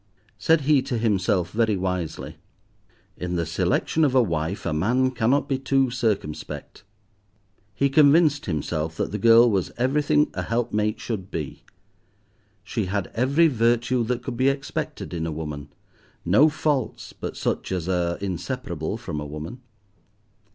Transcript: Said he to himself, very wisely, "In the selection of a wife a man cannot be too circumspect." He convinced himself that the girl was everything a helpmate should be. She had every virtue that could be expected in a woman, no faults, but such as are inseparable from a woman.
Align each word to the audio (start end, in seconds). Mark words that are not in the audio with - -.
Said 0.39 0.61
he 0.61 0.81
to 0.81 0.97
himself, 0.97 1.51
very 1.51 1.77
wisely, 1.77 2.37
"In 3.17 3.35
the 3.35 3.45
selection 3.45 4.03
of 4.03 4.15
a 4.15 4.23
wife 4.23 4.65
a 4.65 4.73
man 4.73 5.11
cannot 5.11 5.47
be 5.47 5.59
too 5.59 5.91
circumspect." 5.91 6.83
He 7.75 7.87
convinced 7.87 8.47
himself 8.47 8.97
that 8.97 9.11
the 9.11 9.19
girl 9.19 9.47
was 9.47 9.71
everything 9.77 10.31
a 10.33 10.41
helpmate 10.41 10.99
should 10.99 11.29
be. 11.29 11.61
She 12.63 12.85
had 12.85 13.11
every 13.13 13.47
virtue 13.47 14.03
that 14.05 14.23
could 14.23 14.37
be 14.37 14.49
expected 14.49 15.13
in 15.13 15.27
a 15.27 15.31
woman, 15.31 15.69
no 16.25 16.49
faults, 16.49 17.13
but 17.13 17.37
such 17.37 17.71
as 17.71 17.87
are 17.87 18.17
inseparable 18.17 18.97
from 18.97 19.19
a 19.19 19.25
woman. 19.27 19.61